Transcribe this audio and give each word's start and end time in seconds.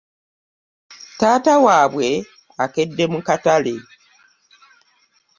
Taata 1.19 1.53
wabwe 1.65 2.07
akedde 2.63 3.03
mu 3.13 3.19
katale. 3.27 3.75